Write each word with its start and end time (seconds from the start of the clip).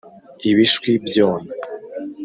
ibishwi 0.49 0.91
byona 1.05 1.51